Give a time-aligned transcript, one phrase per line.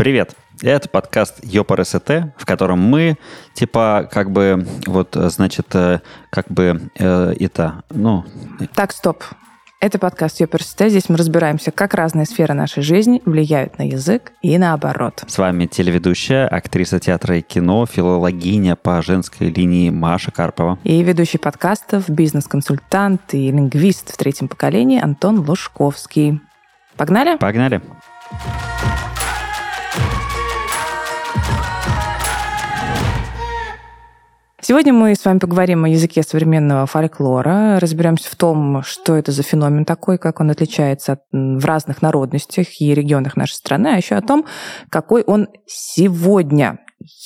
[0.00, 0.34] Привет!
[0.62, 3.18] Это подкаст Ёпар СТ, в котором мы,
[3.52, 6.00] типа, как бы, вот, значит, э,
[6.30, 8.24] как бы, э, это, ну...
[8.74, 9.22] Так, стоп.
[9.78, 10.88] Это подкаст Ёперсите.
[10.88, 15.22] Здесь мы разбираемся, как разные сферы нашей жизни влияют на язык и наоборот.
[15.28, 20.78] С вами телеведущая, актриса театра и кино, филологиня по женской линии Маша Карпова.
[20.82, 26.40] И ведущий подкастов, бизнес-консультант и лингвист в третьем поколении Антон Лужковский.
[26.96, 27.36] Погнали?
[27.36, 27.82] Погнали.
[34.70, 39.42] Сегодня мы с вами поговорим о языке современного фольклора, разберемся в том, что это за
[39.42, 44.14] феномен такой, как он отличается от, в разных народностях и регионах нашей страны, а еще
[44.14, 44.46] о том,
[44.88, 46.78] какой он сегодня.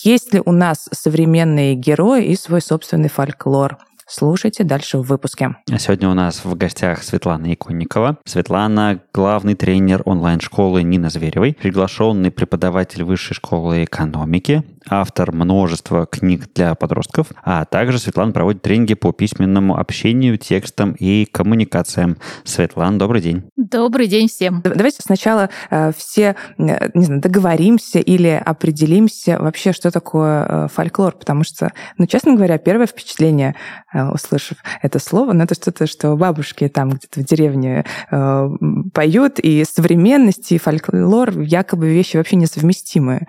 [0.04, 3.76] Есть ли у нас современные герои и свой собственный фольклор?
[4.06, 5.56] Слушайте дальше в выпуске.
[5.70, 8.18] А сегодня у нас в гостях Светлана Иконникова.
[8.26, 16.74] Светлана– главный тренер онлайн-школы Нина Зверевой, приглашенный преподаватель высшей школы экономики, автор множества книг для
[16.74, 22.18] подростков, а также Светлана проводит тренинги по письменному общению, текстам и коммуникациям.
[22.44, 23.44] Светлана, добрый день.
[23.56, 24.60] Добрый день всем.
[24.62, 31.16] Давайте сначала э, все, э, не знаю, договоримся или определимся вообще, что такое э, фольклор,
[31.16, 33.54] потому что, ну, честно говоря, первое впечатление,
[33.94, 38.48] услышав это слово, ну, это что-то, что бабушки там где-то в деревне э,
[38.92, 43.26] поют, и современность, и фольклор якобы вещи вообще несовместимые.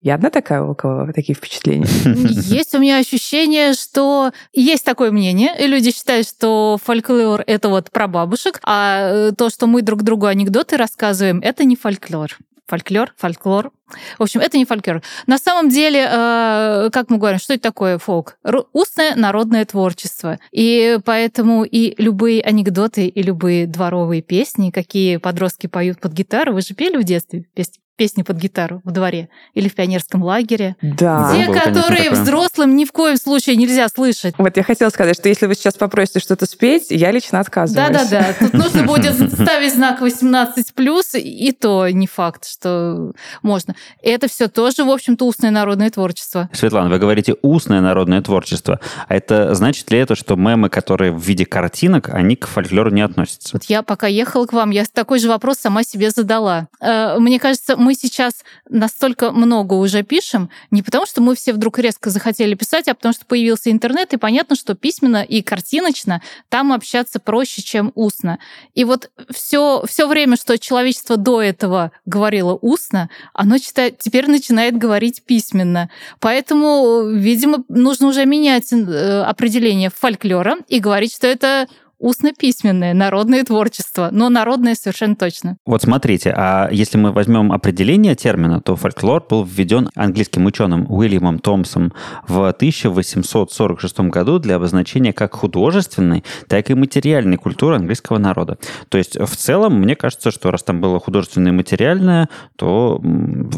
[0.00, 1.88] Я одна такая, у кого такие впечатления?
[2.04, 7.90] Есть у меня ощущение, что есть такое мнение, и люди считают, что фольклор— это вот
[7.90, 12.38] про бабушек, а э, то, что мы друг другу анекдоты рассказываем, это не фольклор.
[12.68, 13.72] Фольклор, фольклор.
[14.18, 15.02] В общем, это не фольклор.
[15.26, 18.36] На самом деле, э, как мы говорим, что это такое фолк?
[18.74, 20.38] Устное народное творчество.
[20.52, 26.60] И поэтому и любые анекдоты, и любые дворовые песни, какие подростки поют под гитару, вы
[26.60, 27.80] же пели в детстве песни?
[27.98, 30.76] Песни под гитару в дворе или в пионерском лагере.
[30.80, 31.32] Да.
[31.34, 32.22] Те, Было, конечно, которые такое.
[32.22, 34.34] взрослым ни в коем случае нельзя слышать.
[34.38, 37.92] Вот я хотела сказать, что если вы сейчас попросите что-то спеть, я лично отказываюсь.
[37.92, 43.74] Да-да-да, тут нужно будет ставить знак 18+, и то не факт, что можно.
[44.02, 46.48] Это все тоже, в общем-то, устное народное творчество.
[46.52, 48.80] Светлана, вы говорите устное народное творчество.
[49.08, 53.02] А это значит ли это, что мемы, которые в виде картинок, они к фольклору не
[53.02, 53.50] относятся?
[53.54, 56.68] Вот я пока ехала к вам, я такой же вопрос сама себе задала.
[56.80, 61.78] Э, Мне кажется, мы сейчас настолько много уже пишем, не потому что мы все вдруг
[61.78, 66.72] резко захотели писать, а потому что появился интернет, и понятно, что письменно и картиночно там
[66.72, 68.38] общаться проще, чем устно.
[68.74, 74.76] И вот все, все время, что человечество до этого говорило устно, оно читает, теперь начинает
[74.76, 75.90] говорить письменно.
[76.20, 84.08] Поэтому, видимо, нужно уже менять э, определение фольклора и говорить, что это устно-письменное народное творчество,
[84.12, 85.56] но народное совершенно точно.
[85.66, 91.38] Вот смотрите, а если мы возьмем определение термина, то фольклор был введен английским ученым Уильямом
[91.38, 91.92] Томсом
[92.26, 98.58] в 1846 году для обозначения как художественной, так и материальной культуры английского народа.
[98.88, 103.02] То есть в целом, мне кажется, что раз там было художественное и материальное, то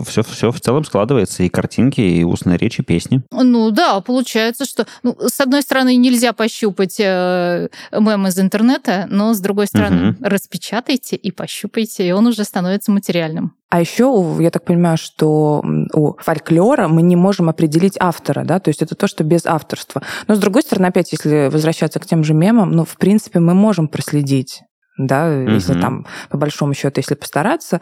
[0.06, 3.22] все, все в целом складывается, и картинки, и устная речь, и песни.
[3.30, 9.34] Ну да, получается, что ну, с одной стороны нельзя пощупать э, мем из интернета, но
[9.34, 10.24] с другой стороны Мгм.
[10.24, 13.54] распечатайте и пощупайте, и он уже становится материальным.
[13.68, 18.68] А еще, я так понимаю, что у фольклора мы не можем определить автора, да, то
[18.70, 20.02] есть это то, что без авторства.
[20.26, 23.54] Но с другой стороны, опять, если возвращаться к тем же мемам, ну, в принципе, мы
[23.54, 24.62] можем проследить,
[24.98, 25.80] да, если Мгм.
[25.80, 27.80] там, по большому счету, если постараться,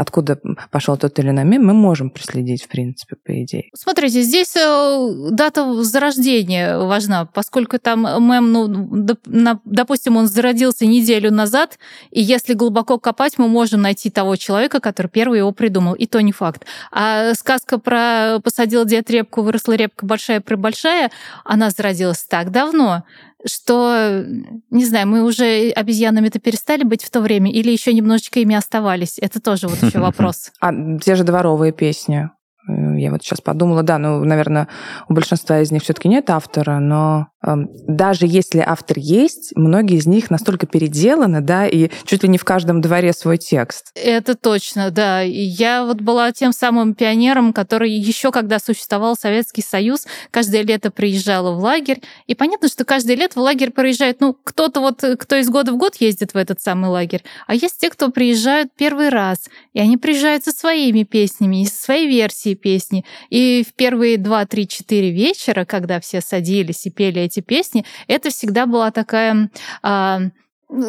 [0.00, 0.38] откуда
[0.70, 3.64] пошел тот или иной мем, мы можем проследить, в принципе, по идее.
[3.74, 11.78] Смотрите, здесь э, дата зарождения важна, поскольку там мем, ну, допустим, он зародился неделю назад,
[12.10, 16.22] и если глубоко копать, мы можем найти того человека, который первый его придумал, и то
[16.22, 16.64] не факт.
[16.90, 21.10] А сказка про «посадил дед репку, выросла репка большая-пребольшая»,
[21.44, 23.04] она зародилась так давно,
[23.46, 24.24] что,
[24.70, 29.18] не знаю, мы уже обезьянами-то перестали быть в то время или еще немножечко ими оставались?
[29.18, 30.52] Это тоже вот еще вопрос.
[30.60, 32.30] А те же дворовые песни.
[32.68, 34.68] Э, Я вот сейчас подумала, да, ну, наверное,
[35.08, 40.06] у большинства из них все-таки нет автора, но эм, даже если автор есть, многие из
[40.06, 43.90] них настолько переделаны, да, и чуть ли не в каждом дворе свой текст.
[43.94, 45.20] Это точно, да.
[45.22, 51.52] Я вот была тем самым пионером, который еще когда существовал Советский Союз, каждое лето приезжала
[51.54, 52.02] в лагерь.
[52.26, 55.78] И понятно, что каждое лето в лагерь приезжает, ну, кто-то вот, кто из года в
[55.78, 59.48] год ездит в этот самый лагерь, а есть те, кто приезжают первый раз.
[59.72, 63.04] И они приезжают со своими песнями, со своей версией песни.
[63.30, 68.30] И в первые два, три, четыре вечера, когда все садились и пели эти песни, это
[68.30, 69.50] всегда была такая
[69.82, 70.20] а,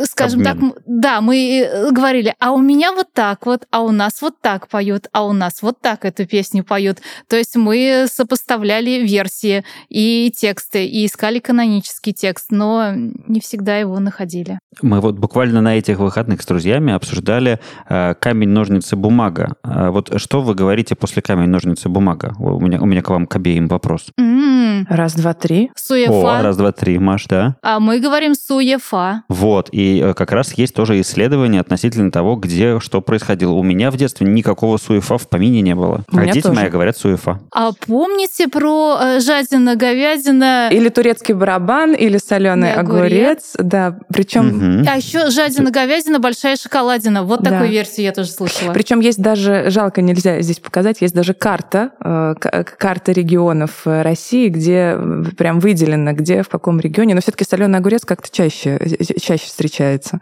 [0.03, 0.71] скажем Обмен.
[0.71, 4.35] так, да, мы э, говорили, а у меня вот так вот, а у нас вот
[4.41, 6.99] так поют, а у нас вот так эту песню поют.
[7.27, 13.99] То есть мы сопоставляли версии и тексты, и искали канонический текст, но не всегда его
[13.99, 14.59] находили.
[14.81, 19.55] Мы вот буквально на этих выходных с друзьями обсуждали э, камень, ножницы, бумага.
[19.63, 22.33] Э, вот что вы говорите после камень, ножницы, бумага?
[22.39, 24.07] У меня, у меня к вам к обеим вопрос.
[24.17, 25.71] М, Раз, два, три.
[25.75, 26.39] Суефа.
[26.39, 27.55] О, раз, два, три, Маш, да?
[27.61, 29.23] А мы говорим суефа.
[29.29, 33.51] Вот, и э, как раз есть тоже исследование относительно того, где что происходило.
[33.53, 36.03] У меня в детстве никакого суефа в помине не было.
[36.11, 36.55] У а дети тоже.
[36.55, 37.39] мои говорят суефа.
[37.51, 40.69] А помните про э, жадина, говядина?
[40.71, 43.53] Или турецкий барабан, или соленый огурец.
[43.53, 43.53] огурец.
[43.57, 44.85] Да, причем Мгм.
[44.89, 47.23] А еще жадина, говядина, большая шоколадина.
[47.23, 47.51] Вот Да.
[47.51, 48.73] такую версию я тоже слышала.
[48.73, 54.97] Причем есть даже, жалко, нельзя здесь показать, есть даже карта, э, карта регионов России, где
[55.37, 57.15] прям выделено, где, в каком регионе.
[57.15, 58.79] Но все-таки соленый огурец как-то чаще,
[59.21, 60.19] чаще встречается.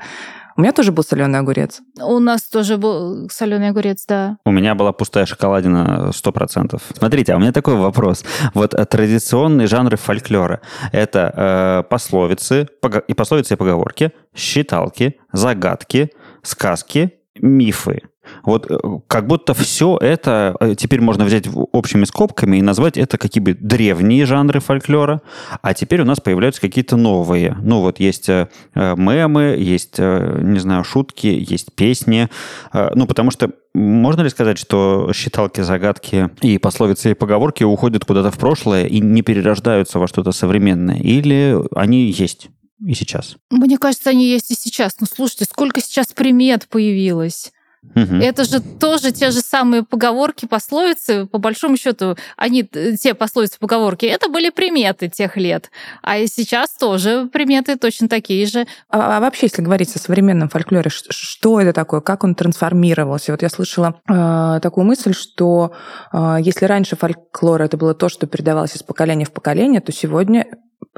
[0.58, 1.82] У меня тоже был соленый огурец.
[2.02, 4.38] У нас тоже был соленый огурец, да.
[4.44, 6.82] У меня была пустая шоколадина 100%.
[6.98, 8.26] Смотрите, а у меня такой вопрос.
[8.54, 10.60] Вот э, традиционные жанры фольклора.
[10.92, 12.68] Это э, пословицы,
[13.08, 16.12] и пословицы и поговорки, считалки, загадки,
[16.44, 18.02] сказки, мифы.
[18.44, 18.78] Вот э,
[19.08, 23.54] как будто все это э, теперь можно взять общими скобками и назвать это какие бы
[23.54, 25.22] древние жанры фольклора,
[25.62, 27.58] а теперь у нас появляются какие-то новые.
[27.62, 32.30] Ну вот есть э, мемы, есть, не знаю, шутки, есть песни.
[32.74, 38.32] Ну потому что можно ли сказать, что считалки, загадки и пословицы и поговорки уходят куда-то
[38.32, 40.98] в прошлое и не перерождаются во что-то современное?
[40.98, 42.50] Или они есть
[42.86, 43.38] и сейчас?
[43.50, 44.96] Мне кажется, они есть и сейчас.
[45.00, 47.52] Ну, слушайте, сколько сейчас примет появилось.
[47.96, 48.22] Мгм.
[48.22, 51.26] Это же тоже те же самые поговорки, пословицы.
[51.26, 55.72] По большому счету, они, э, те пословицы, поговорки, это были приметы тех лет.
[56.02, 58.68] А и сейчас тоже приметы точно такие же.
[58.90, 63.32] А, а вообще, если говорить о современном фольклоре, что это такое, как он трансформировался?
[63.32, 65.74] Вот я слышала э, такую мысль, что
[66.12, 70.46] э, если раньше фольклор это было то, что передавалось из поколения в поколение, то сегодня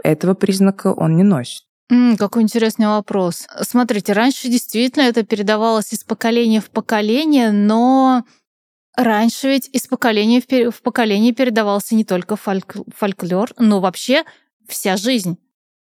[0.03, 1.63] этого признака он не носит.
[1.91, 3.47] М, какой интересный вопрос.
[3.63, 8.23] Смотрите, раньше действительно это передавалось из поколения в поколение, но
[8.95, 14.23] раньше ведь из поколения в, в поколение передавался не только фольк- фольклор, но вообще
[14.69, 15.37] вся жизнь.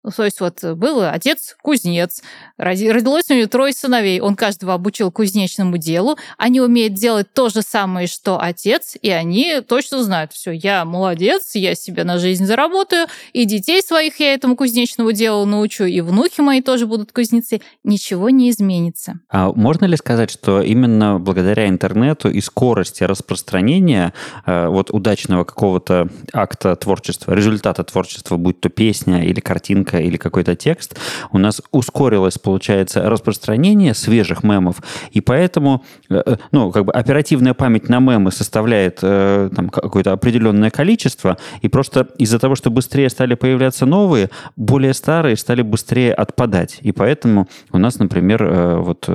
[0.05, 2.23] Ну, то есть вот был отец кузнец,
[2.59, 7.49] роди- родилось у него трое сыновей, он каждого обучил кузнечному делу, они умеют делать то
[7.49, 12.45] же самое, что отец, и они точно знают, все, я молодец, я себе на жизнь
[12.45, 17.63] заработаю, и детей своих я этому кузнечному делу научу, и внуки мои тоже будут кузнецы,
[17.83, 19.21] ничего не изменится.
[19.31, 24.13] А можно ли сказать, что именно благодаря интернету и скорости распространения
[24.45, 30.55] э, вот удачного какого-то акта творчества, результата творчества, будь то песня или картинка или какой-то
[30.57, 30.97] текст,
[31.33, 34.83] у нас ускорилось, получается, распространение свежих мемов,
[35.13, 40.13] и поэтому, э, э, ну, как бы оперативная память на мемы составляет э, там какое-то
[40.13, 46.15] определенное количество, и просто из-за того, что быстрее стали появляться новые, более старые стали быстрее
[46.15, 48.45] отпадать, и поэтому у нас, например,
[48.81, 49.09] вот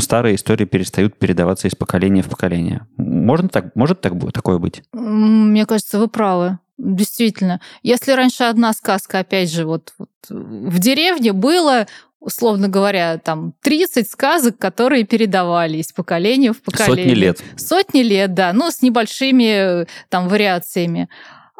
[0.00, 2.86] старые истории перестают передаваться из поколения в поколение.
[2.96, 4.82] Можно так, может так, такое быть?
[4.92, 6.58] Мне кажется, вы правы.
[6.82, 7.60] Действительно.
[7.84, 11.86] Если раньше одна сказка, опять же, вот, вот в деревне было
[12.18, 17.04] условно говоря, там 30 сказок, которые передавали из поколения в поколение.
[17.04, 17.42] Сотни лет.
[17.56, 21.08] Сотни лет, да, ну, с небольшими там вариациями.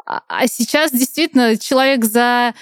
[0.05, 2.53] А, а сейчас действительно человек за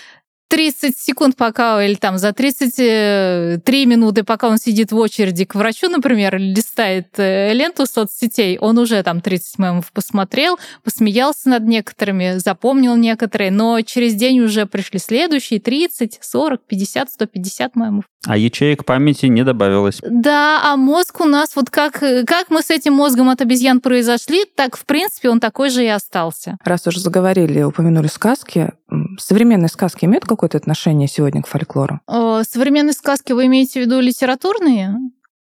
[0.51, 5.88] 30 секунд пока, или там за 33 минуты, пока он сидит в очереди к врачу,
[5.88, 12.98] например, листает э, ленту соцсетей, он уже там 30 мемов посмотрел, посмеялся над некоторыми, запомнил
[12.98, 18.03] некоторые, но через день уже пришли следующие 30, 40, 50, 150 мемов.
[18.27, 20.00] А ячеек памяти не добавилось.
[20.08, 24.46] Да, а мозг у нас, вот как, как мы с этим мозгом от обезьян произошли,
[24.53, 26.58] так, в принципе, он такой же и остался.
[26.63, 28.74] Раз уже заговорили, упомянули сказки,
[29.17, 32.02] современные сказки имеют какое-то отношение сегодня к фольклору?
[32.08, 34.98] Э, Современные сказки вы имеете в виду литературные?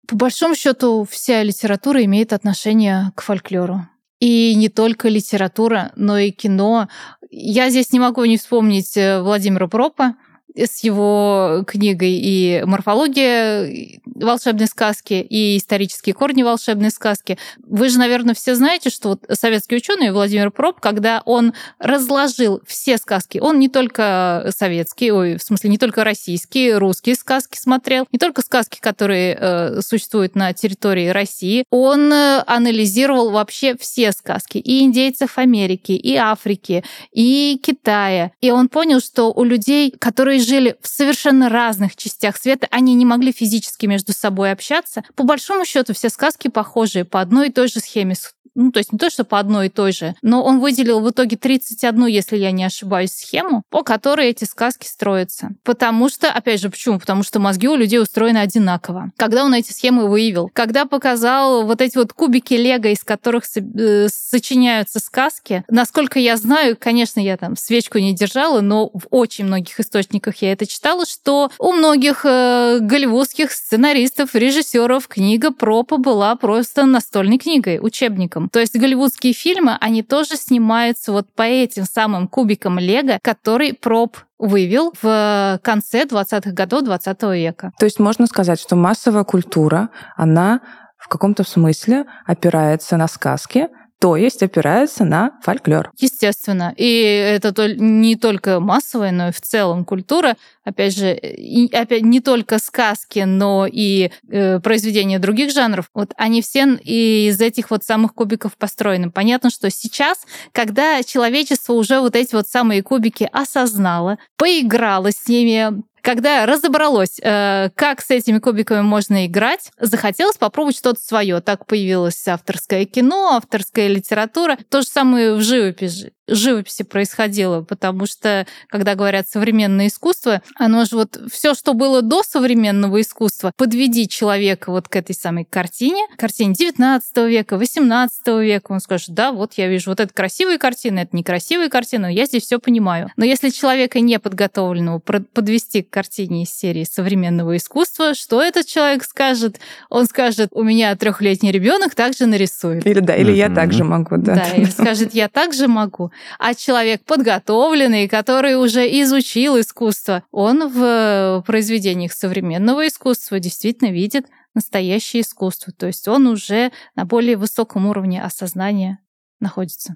[0.06, 3.88] По большому счету, вся литература имеет отношение к фольклору.
[4.20, 6.90] И не только литература, но и кино.
[7.30, 10.16] Я здесь не могу не вспомнить э, Владимира Пропа
[10.56, 17.38] с его книгой и морфология волшебной сказки, и исторические корни волшебной сказки.
[17.64, 22.98] Вы же, наверное, все знаете, что вот советский ученый Владимир Проп, когда он разложил все
[22.98, 28.20] сказки, он не только советские, ой, в смысле, не только российские, русские сказки смотрел, не
[28.20, 34.82] только сказки, которые э, существуют на территории России, он э, анализировал вообще все сказки, и
[34.82, 38.32] индейцев Америки, и Африки, и Китая.
[38.42, 43.06] И он понял, что у людей, которые жили в совершенно разных частях света, они не
[43.06, 45.04] могли физически между собой общаться.
[45.16, 48.16] По большому счету все сказки похожие по одной и той же схеме
[48.56, 51.10] ну, то есть не то, что по одной и той же, но он выделил в
[51.10, 55.52] итоге 31, если я не ошибаюсь, схему, по которой эти сказки строятся.
[55.64, 57.00] Потому что, опять же, почему?
[57.00, 59.12] Потому что мозги у людей устроены одинаково.
[59.16, 60.50] Когда он эти схемы выявил?
[60.54, 66.76] Когда показал вот эти вот кубики лего, из которых э, сочиняются сказки, насколько я знаю,
[66.80, 71.52] конечно, я там свечку не держала, но в очень многих источниках я это читала, что
[71.58, 78.50] у многих э, голливудских сценаристов, режиссеров книга пропа была просто настольной книгой, учебником кубикам.
[78.50, 84.18] То есть голливудские фильмы, они тоже снимаются вот по этим самым кубикам Лего, который проб
[84.40, 87.72] вывел в конце 20-х годов 20 века.
[87.78, 90.62] То есть можно сказать, что массовая культура, она
[90.98, 93.68] в каком-то смысле опирается на сказки,
[94.02, 95.92] то есть опирается на фольклор.
[96.00, 96.74] Естественно.
[96.76, 100.38] И это не только массовая, но и в целом культура.
[100.64, 105.86] Опять же, и, опять не только сказки, но и э, произведения других жанров.
[105.94, 109.12] Вот они все из этих вот самых кубиков построены.
[109.12, 115.84] Понятно, что сейчас, когда человечество уже вот эти вот самые кубики осознало, поиграло с ними,
[116.02, 121.42] когда разобралось, э, как с этими кубиками можно играть, захотелось попробовать что-то свое.
[121.42, 124.58] Так появилось авторское кино, авторская литература.
[124.70, 130.96] То же самое в живописи живописи происходило, потому что, когда говорят современное искусство, оно же
[130.96, 136.54] вот все, что было до современного искусства, подведи человека вот к этой самой картине, картине
[136.54, 141.16] 19 века, 18 века, он скажет, да, вот я вижу вот это красивые картины, это
[141.16, 143.12] некрасивые картины, я здесь все понимаю.
[143.18, 149.04] Но если человека не подготовленного подвести к картине из серии современного искусства, что этот человек
[149.04, 149.60] скажет?
[149.90, 152.86] Он скажет, у меня трехлетний ребенок также нарисует.
[152.86, 154.36] Или да, или я также могу, да.
[154.36, 161.44] Да, или скажет, я также могу а человек подготовленный, который уже изучил искусство, он в
[161.46, 165.74] произведениях современного искусства действительно видит настоящее искусство.
[165.74, 169.00] То есть он уже на более высоком уровне осознания
[169.40, 169.96] находится.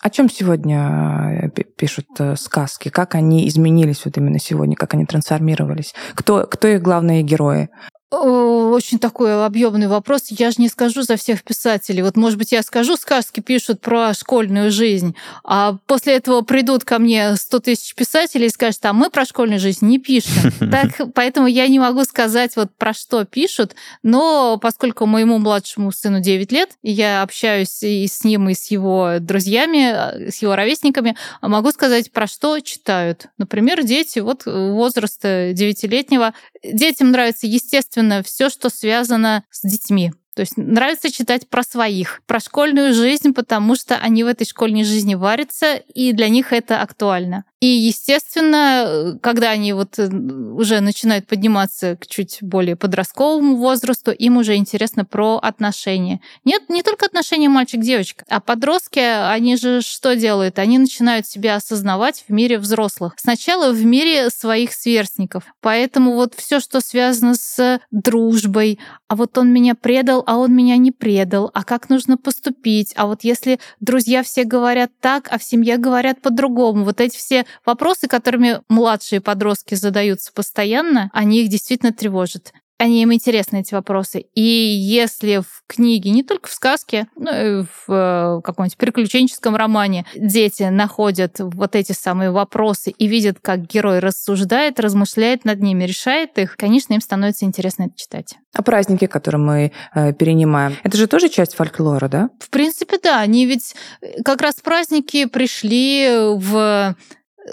[0.00, 2.88] О чем сегодня э, пишут э, сказки?
[2.88, 4.76] Как они изменились вот именно сегодня?
[4.76, 5.92] Как они трансформировались?
[6.14, 7.68] Кто, кто их главные герои?
[8.12, 10.24] Очень такой объемный вопрос.
[10.28, 12.02] Я же не скажу за всех писателей.
[12.02, 16.98] Вот, может быть, я скажу, сказки пишут про школьную жизнь, а после этого придут ко
[16.98, 20.52] мне 100 тысяч писателей и скажут, а мы про школьную жизнь не пишем.
[20.72, 26.20] Так, поэтому я не могу сказать, вот про что пишут, но поскольку моему младшему сыну
[26.20, 31.70] 9 лет, я общаюсь и с ним, и с его друзьями, с его ровесниками, могу
[31.72, 33.26] сказать, про что читают.
[33.38, 36.32] Например, дети вот возраста 9-летнего.
[36.62, 40.12] Детям нравится, естественно, все, что связано с детьми.
[40.34, 44.84] То есть нравится читать про своих, про школьную жизнь, потому что они в этой школьной
[44.84, 47.44] жизни варятся, и для них это актуально.
[47.62, 54.38] И, естественно, когда они вот э, уже начинают подниматься к чуть более подростковому возрасту, им
[54.38, 56.20] уже интересно про отношения.
[56.44, 60.58] Нет, не только отношения мальчик-девочка, а подростки, они же что делают?
[60.58, 63.12] Они начинают себя осознавать в мире взрослых.
[63.16, 65.44] Сначала в мире своих сверстников.
[65.60, 70.78] Поэтому вот все, что связано с дружбой, а вот он меня предал, а он меня
[70.78, 75.44] не предал, а как нужно поступить, а вот если друзья все говорят так, а в
[75.44, 81.92] семье говорят по-другому, вот эти все вопросы, которыми младшие подростки задаются постоянно, они их действительно
[81.92, 84.24] тревожат они им интересны, эти вопросы.
[84.34, 90.04] И если в книге, не только в сказке, но и в э, каком-нибудь приключенческом романе
[90.16, 96.36] дети находят вот эти самые вопросы и видят, как герой рассуждает, размышляет над ними, решает
[96.38, 98.34] их, конечно, им становится интересно это читать.
[98.52, 102.30] А праздники, которые мы э, перенимаем, это же тоже часть фольклора, да?
[102.40, 103.20] В принципе, да.
[103.20, 106.96] Они ведь э, как раз праздники пришли в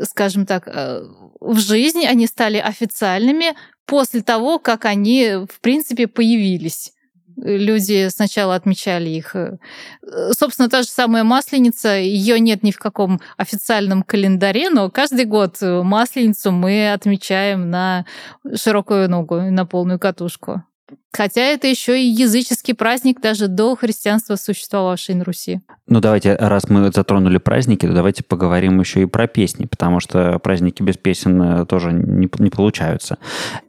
[0.03, 1.01] скажем так, э,
[1.39, 3.55] в жизни, они стали официальными
[3.85, 6.91] после того, как они, в принципе, появились.
[7.37, 9.35] Люди сначала отмечали их.
[9.35, 9.57] Э,
[10.31, 15.57] собственно, та же самая Масленица, ее нет ни в каком официальном календаре, но каждый год
[15.61, 18.05] Масленицу мы отмечаем на
[18.55, 20.63] широкую ногу, на полную катушку.
[21.11, 25.61] Хотя это еще и языческий праздник даже до христианства, существовавший на Руси.
[25.87, 30.37] Ну, давайте, раз мы затронули праздники, то давайте поговорим еще и про песни, потому что
[30.37, 33.17] праздники без песен э, тоже не, не получаются.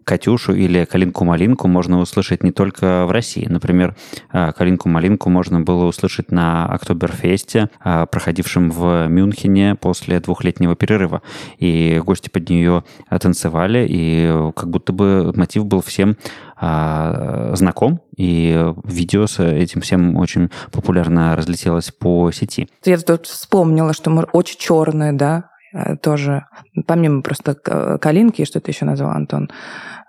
[0.04, 3.46] Катюшу или Калинку-малинку можно услышать не только в России.
[3.48, 3.96] Например,
[4.32, 11.22] э, Калинку-малинку можно было услышать на Октоберфесте, э, проходившем в Мюнхене после двухлетнего перерыва.
[11.56, 16.18] И гости под нее танцевали, и как будто бы мотив был всем
[16.60, 22.68] знаком, и видео с этим всем очень популярно разлетелось по сети.
[22.84, 26.44] Я тут вспомнила, что мы очень черные, да, э, тоже,
[26.86, 29.48] помимо просто Калинки, что ты еще назвал, Антон,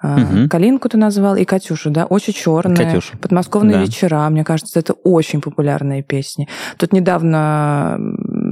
[0.04, 0.50] Угу.
[0.50, 2.76] Калинку ты назвал и Катюшу, да, очень черная.
[2.76, 3.18] Катюша.
[3.18, 3.82] Подмосковные Да.
[3.84, 6.48] вечера, мне кажется, это очень популярные песни.
[6.78, 7.98] Тут недавно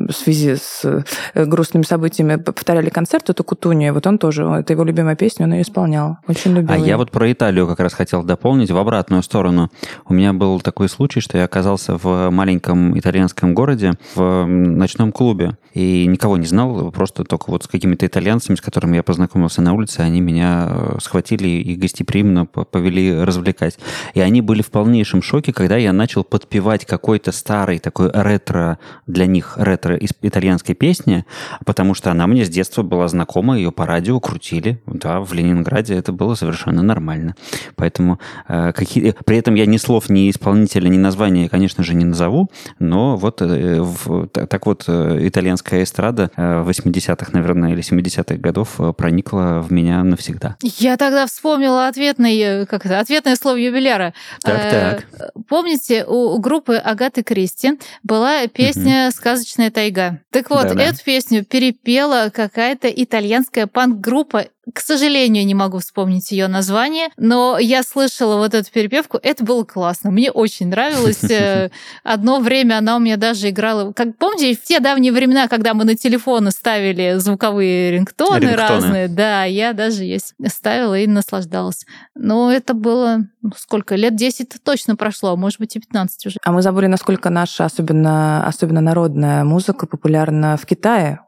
[0.09, 4.83] в связи с э, грустными событиями повторяли концерт, это Кутуния, вот он тоже, это его
[4.83, 6.71] любимая песня, он ее исполнял, очень любил.
[6.71, 6.87] А её.
[6.87, 9.69] я вот про Италию как раз хотел дополнить в обратную сторону.
[10.07, 15.57] У меня был такой случай, что я оказался в маленьком итальянском городе в ночном клубе
[15.73, 19.73] и никого не знал, просто только вот с какими-то итальянцами, с которыми я познакомился на
[19.73, 23.77] улице, они меня э, схватили и гостеприимно по- повели развлекать.
[24.13, 29.25] И они были в полнейшем шоке, когда я начал подпевать какой-то старый такой ретро, для
[29.25, 31.25] них ретро из итальянской песни,
[31.65, 35.95] потому что она мне с детства была знакома, ее по радио крутили, да, в Ленинграде
[35.95, 37.35] это было совершенно нормально.
[37.75, 39.13] Поэтому э, какие...
[39.25, 43.41] при этом я ни слов, ни исполнителя, ни названия, конечно же, не назову, но вот
[43.41, 48.93] э, в- та- так вот э, итальянская эстрада э, 80-х, наверное, или 70-х годов э,
[48.95, 50.55] проникла в меня навсегда.
[50.61, 54.13] Я тогда вспомнила ответный, э, как это, ответное слово юбиляра.
[54.43, 55.05] Так-так.
[55.19, 59.88] Э, Помните, у, группы Агаты Кристи была песня «Сказочная тайга».
[60.31, 60.83] Так вот, Да-да.
[60.83, 64.47] эту песню перепела какая-то итальянская панк-группа.
[64.73, 69.19] К сожалению, не могу вспомнить ее название, но я слышала вот эту перепевку.
[69.21, 70.11] Это было классно.
[70.11, 71.23] Мне очень нравилось.
[71.23, 71.69] Э,
[72.03, 73.91] Одно время она у меня даже играла.
[73.93, 78.55] Как помните, в те давние времена, когда мы на телефоны ставили звуковые рингтоны, Рингтоны.
[78.55, 81.85] разные, да, я даже ее ставила и наслаждалась.
[82.15, 86.37] Но это было ну, сколько лет 10 точно прошло, а может быть и 15 уже.
[86.43, 91.19] А мы забыли, насколько наша, особенно, особенно народная музыка, популярна в Китае.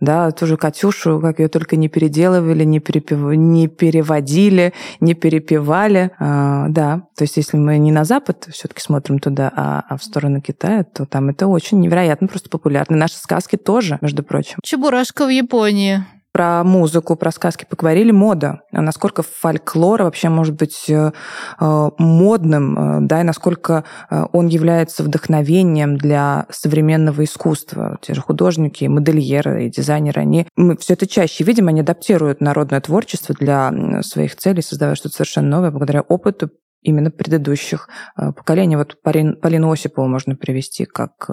[0.00, 6.12] Да, ту же Катюшу, как ее только не переделывали, не, перепев- не переводили, не перепевали.
[6.18, 10.04] А, да, то есть если мы не на Запад все-таки смотрим туда, а, а в
[10.04, 12.96] сторону Китая, то там это очень невероятно просто популярно.
[12.96, 14.58] Наши сказки тоже, между прочим.
[14.62, 16.04] Чебурашка в Японии.
[16.38, 18.12] Про музыку, про сказки поговорили.
[18.12, 18.60] Мода.
[18.70, 21.10] А Насколько фольклор вообще может быть э,
[21.58, 27.98] э, модным, э, да, и насколько он является вдохновением для современного искусства.
[28.02, 32.80] Те же художники, модельеры и дизайнеры, они мы все это чаще видим, они адаптируют народное
[32.80, 33.72] творчество для
[34.02, 36.50] своих целей, создавая что-то совершенно новое благодаря опыту
[36.82, 38.76] именно предыдущих поколений.
[38.76, 41.28] Вот Полин- Полину Осипову можно привести как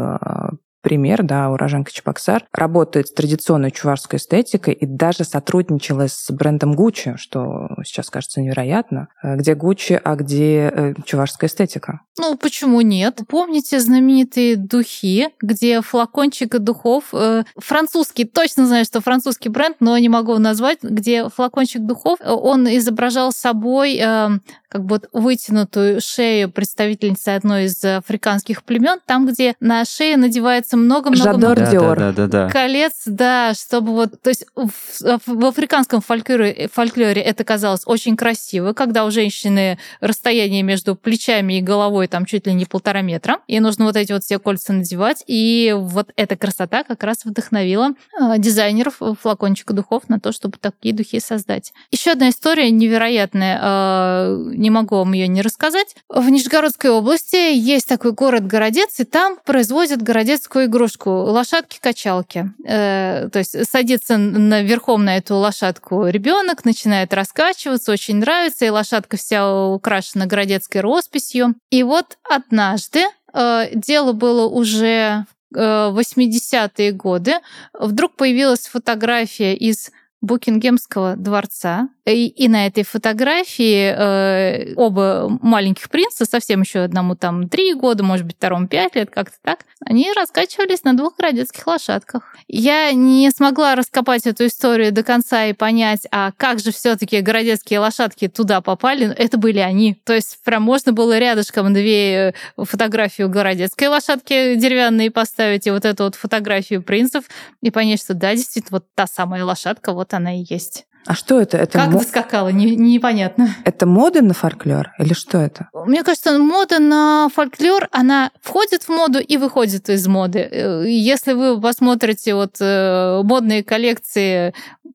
[0.85, 7.15] пример, да, уроженка Чебоксар, работает с традиционной чувашской эстетикой и даже сотрудничала с брендом Гуччи,
[7.17, 9.07] что сейчас кажется невероятно.
[9.23, 12.01] Э, Где Гуччи, а где э, чувашская эстетика?
[12.19, 13.21] Ну, почему нет?
[13.27, 20.07] Помните знаменитые духи, где флакончик духов, э, французский, точно знаю, что французский бренд, но не
[20.07, 24.29] могу назвать, где флакончик духов, э, он изображал собой э,
[24.75, 30.75] как бы вот вытянутую шею представительницы одной из африканских племен, там, где на шее надевается
[30.75, 31.97] много-много Жадор Да, Диор.
[31.97, 32.49] да, да, да, да.
[32.49, 38.73] колец, да, чтобы вот, то есть в, в африканском фольклоре, фольклоре это казалось очень красиво,
[38.73, 43.61] когда у женщины расстояние между плечами и головой там чуть ли не полтора метра, и
[43.61, 48.37] нужно вот эти вот все кольца надевать, и вот эта красота как раз вдохновила э,
[48.39, 51.71] дизайнеров флакончика духов на то, чтобы такие духи создать.
[51.91, 55.95] Еще одна история невероятная, э, не могу вам ее не рассказать.
[56.09, 62.51] В Нижегородской области есть такой город Городец, и там производят городецкую игрушку лошадки-качалки.
[62.65, 68.69] Э, то есть садится на, верхом на эту лошадку ребенок, начинает раскачиваться, очень нравится, и
[68.69, 71.53] лошадка вся украшена городецкой росписью.
[71.69, 77.35] И вот однажды э, дело было уже э, 80-е годы,
[77.73, 81.89] вдруг появилась фотография из Букингемского дворца.
[82.05, 88.03] И, и на этой фотографии э, оба маленьких принца, совсем еще одному там три года,
[88.03, 92.35] может быть, второму пять лет, как-то так, они раскачивались на двух городецких лошадках.
[92.47, 97.79] Я не смогла раскопать эту историю до конца и понять, а как же все-таки городецкие
[97.79, 99.11] лошадки туда попали.
[99.15, 99.95] Это были они.
[100.03, 105.85] То есть прям можно было рядышком две э, фотографию городецкой лошадки деревянные поставить и вот
[105.85, 107.25] эту вот фотографию принцев
[107.61, 110.85] и понять, что да, действительно, вот та самая лошадка, вот она и есть.
[111.07, 111.57] А что это?
[111.57, 113.55] Это, Как мо- доскакала, не- непонятно.
[113.65, 115.69] это мода на фольклор или что это?
[115.73, 120.39] Мне кажется, мода на фольклор, она входит в моду и выходит из моды.
[120.51, 124.53] Э, Если вы посмотрите вот э, модные коллекции,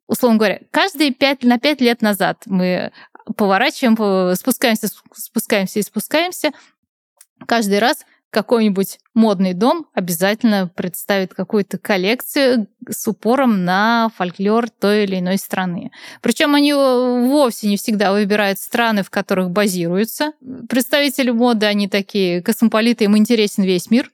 [0.08, 2.90] условно говоря, каждые пять, на пять лет назад мы
[3.36, 6.50] поворачиваем, по- спускаемся, спускаемся и спускаемся,
[7.46, 7.98] каждый раз
[8.30, 15.90] какой-нибудь модный дом обязательно представит какую-то коллекцию с упором на фольклор той или иной страны.
[16.22, 20.32] Причем они вовсе не всегда выбирают страны, в которых базируются.
[20.68, 24.10] Представители моды, они такие космополиты, им интересен весь мир.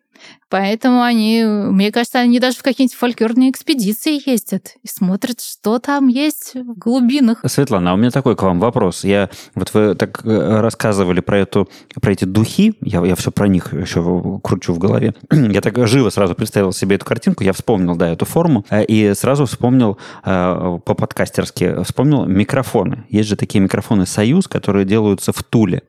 [0.49, 6.07] Поэтому они, мне кажется, они даже в какие-нибудь фольклорные экспедиции ездят и смотрят, что там
[6.07, 7.43] есть в глубинах.
[7.47, 9.03] Светлана, а у меня такой к вам вопрос.
[9.03, 11.69] Я вот вы так э, рассказывали про эту
[12.01, 15.15] про эти духи, я, я все про них еще кручу в голове.
[15.31, 19.15] я так живо сразу представил себе эту картинку, я вспомнил, да, эту форму, э, и
[19.15, 23.05] сразу вспомнил э, по-подкастерски, вспомнил микрофоны.
[23.09, 25.83] Есть же такие микрофоны «Союз», которые делаются в Туле.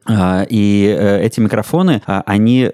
[0.50, 2.70] И эти микрофоны, они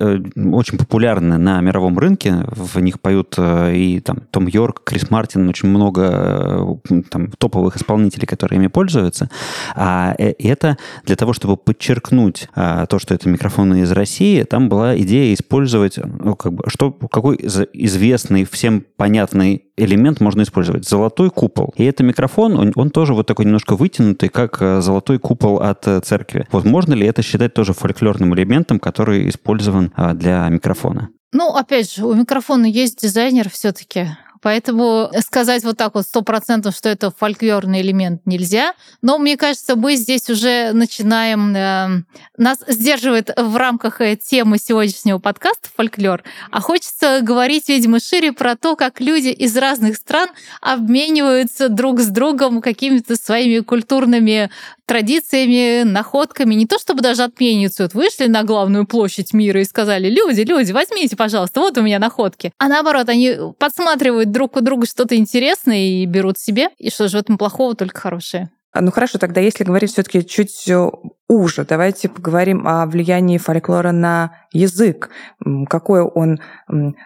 [0.52, 5.50] очень популярны на мировом рынке, в них поют э, и там Том Йорк, Крис Мартин,
[5.50, 9.30] очень много э, там, топовых исполнителей, которые ими пользуются.
[9.76, 14.98] А э, это для того, чтобы подчеркнуть то, что это микрофоны из России, там была
[14.98, 20.88] идея использовать, ну, как бы, что, какой известный, всем понятный элемент можно использовать.
[20.88, 21.74] Золотой купол.
[21.78, 26.48] И это микрофон, он, он тоже вот такой немножко вытянутый, как золотой купол от церкви.
[26.52, 31.10] Вот можно ли это считать тоже фольклорным элементом, который использован для микрофона?
[31.32, 34.10] Ну, опять же, у микрофона есть дизайнер все-таки.
[34.44, 38.74] Поэтому сказать вот так вот сто процентов, что это фольклорный элемент нельзя.
[39.02, 41.56] Но мне кажется, мы здесь уже начинаем...
[41.56, 42.04] Э,
[42.38, 46.24] нас сдерживает в рамках э, темы сегодняшнего подкаста фольклор.
[46.52, 50.30] А хочется говорить, видимо, шире про то, как люди из разных стран
[50.62, 54.50] обмениваются друг с другом какими-то своими культурными
[54.86, 56.54] традициями, находками.
[56.56, 60.74] Не то чтобы даже отмениться, вот вышли на главную площадь мира и сказали, люди, люди,
[60.74, 62.52] возьмите, пожалуйста, вот у меня находки.
[62.58, 66.68] А наоборот, они подсматривают друг у друга что-то интересное и берут себе.
[66.78, 68.50] И что же в этом плохого, только хорошее.
[68.74, 70.68] А, ну хорошо, тогда если говорить все-таки чуть
[71.30, 75.12] уже, давайте поговорим о влиянии фольклора на язык.
[75.70, 76.40] Какое он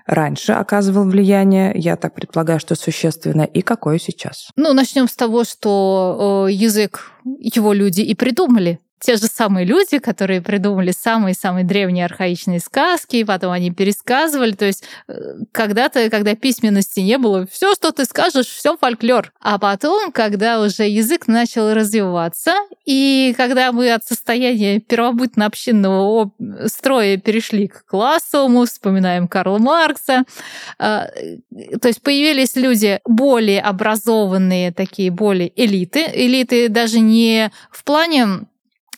[0.05, 4.49] раньше оказывал влияние, я так предполагаю, что существенно, и какое сейчас?
[4.55, 10.41] Ну, начнем с того, что язык его люди и придумали те же самые люди, которые
[10.41, 14.51] придумали самые-самые древние архаичные сказки, и потом они пересказывали.
[14.51, 15.13] То есть э,
[15.51, 19.31] когда-то, когда письменности не было, все, что ты скажешь, все фольклор.
[19.39, 22.53] А потом, когда уже язык начал развиваться,
[22.85, 26.31] и когда мы от состояния первобытно-общинного
[26.65, 30.23] строя перешли к классовому, вспоминаем Карла Маркса,
[30.79, 31.05] э,
[31.81, 36.05] то есть появились люди более образованные, такие более элиты.
[36.13, 38.47] Элиты даже не в плане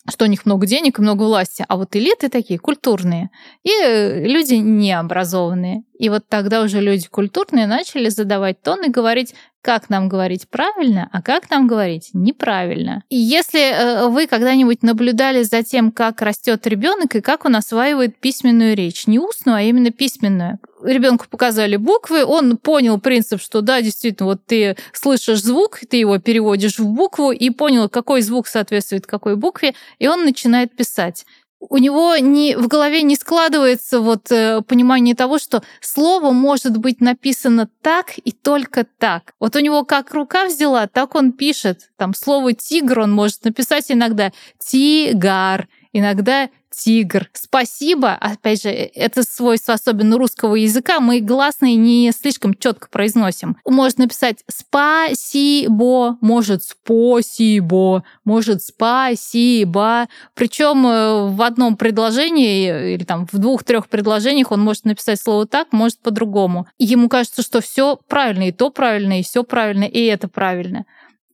[0.08, 3.30] что у них много денег и много власти, а вот элиты такие культурные
[3.64, 5.84] и э, люди необразованные.
[6.00, 11.10] И вот тогда уже люди культурные начали задавать тон и говорить, как нам говорить правильно,
[11.12, 13.04] а как нам говорить неправильно.
[13.10, 18.18] И если э, вы когда-нибудь наблюдали за тем, как растет ребенок и как он осваивает
[18.20, 20.60] письменную речь, не устную, а именно письменную.
[20.84, 26.20] Ребенку показали буквы, он понял принцип, что да, действительно, вот ты слышишь звук, ты его
[26.20, 31.26] переводишь в букву и понял, какой звук соответствует какой букве, и он начинает писать
[31.60, 37.02] у него не, в голове не складывается вот э, понимание того, что слово может быть
[37.02, 39.34] написано так и только так.
[39.40, 41.92] Вот у него как рука взяла, так он пишет.
[41.98, 47.30] Там слово «тигр» он может написать иногда «тигар», иногда тигр.
[47.34, 53.58] Спасибо, опять же, это свойство особенно русского языка, мы гласные не слишком четко произносим.
[53.66, 60.08] Можно написать спасибо, может спасибо, может спасибо.
[60.34, 65.72] Причем э, в одном предложении или там в двух-трех предложениях он может написать слово так,
[65.72, 66.68] может по-другому.
[66.78, 70.86] Ему кажется, что все правильно, и то правильно, и все правильно, и это правильно.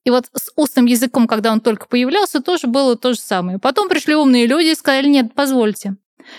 [0.05, 3.59] И вот с устным языком, когда он только появлялся, тоже было то же самое.
[3.59, 5.95] Потом пришли умные люди и сказали, нет, позвольте.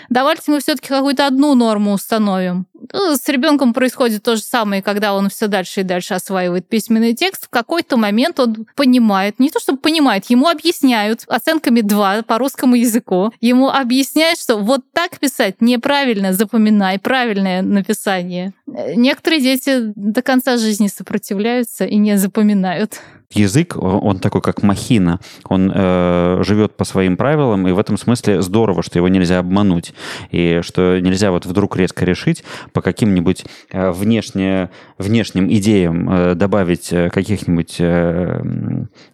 [0.09, 2.65] Давайте мы все-таки какую-то одну норму установим.
[2.93, 7.13] Ну, с ребенком происходит то же самое, когда он все дальше и дальше осваивает письменный
[7.13, 7.45] текст.
[7.45, 12.75] В какой-то момент он понимает, не то чтобы понимает, ему объясняют оценками 2 по русскому
[12.75, 13.31] языку.
[13.41, 18.53] Ему объясняют, что вот так писать неправильно, запоминай правильное написание.
[18.67, 25.71] Некоторые дети до конца жизни сопротивляются и не запоминают язык, он такой как махина, он
[25.73, 29.93] э, живет по своим правилам, и в этом смысле здорово, что его нельзя обмануть,
[30.31, 36.91] и что нельзя вот вдруг резко решить по каким-нибудь э, внешне, внешним идеям э, добавить
[36.91, 37.77] э, каких-нибудь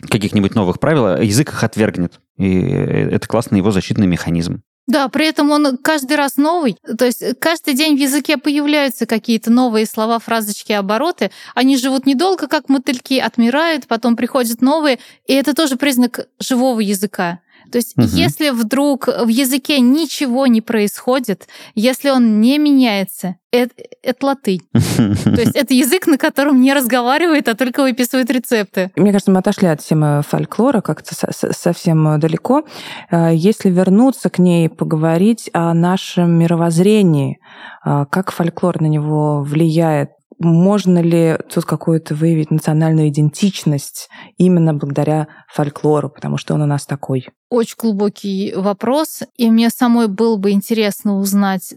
[0.10, 2.20] каких-нибудь новых правил, язык их отвергнет.
[2.38, 4.62] И это классный его защитный механизм.
[4.86, 6.76] Да, при этом он каждый раз новый.
[6.98, 11.32] То есть каждый день в языке появляются какие-то новые слова, фразочки, обороты.
[11.56, 15.00] Они живут недолго, как мотыльки, отмирают, потом приходят новые.
[15.26, 17.40] И это тоже признак живого языка.
[17.72, 18.06] То есть, угу.
[18.06, 24.62] если вдруг в языке ничего не происходит, если он не меняется, это, это латынь.
[24.74, 28.92] То есть это язык, на котором не разговаривает, а только выписывает рецепты.
[28.96, 32.64] Мне кажется, мы отошли от темы фольклора как-то совсем далеко.
[33.12, 37.40] А, если вернуться к ней, поговорить о нашем мировоззрении,
[37.84, 45.28] а, как фольклор на него влияет, можно ли тут какую-то выявить национальную идентичность именно благодаря
[45.54, 47.28] фольклору, потому что он у нас такой?
[47.54, 51.76] Очень глубокий вопрос, и мне самой было бы интересно узнать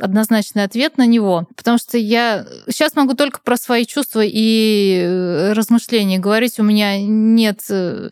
[0.00, 5.52] однозначный ответ на него, потому что я сейчас могу только про свои чувства и э,
[5.52, 6.58] размышления говорить.
[6.58, 7.60] У меня нет...
[7.68, 8.08] Э,